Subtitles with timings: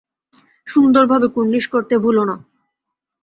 [0.67, 2.35] সুন্দরভাবে কুর্নিশ করতে ভুলোনা।